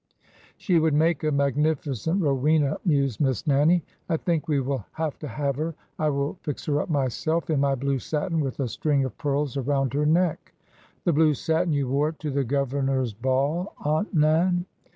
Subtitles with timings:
[0.57, 3.83] She would make a magnificent Rowena" mused Miss Nannie.
[4.09, 5.75] I think we will have to have her.
[5.99, 9.57] I will fix her up myself— in my blue satin, with a string of pearls
[9.57, 10.53] around her neck.""
[11.05, 13.75] The blue satin you wore to the governor's ball.
[13.85, 14.65] Aunt Nan?